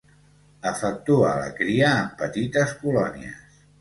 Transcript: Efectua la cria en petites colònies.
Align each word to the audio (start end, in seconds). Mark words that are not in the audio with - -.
Efectua 0.69 1.33
la 1.41 1.51
cria 1.59 1.91
en 2.01 2.11
petites 2.23 2.77
colònies. 2.81 3.45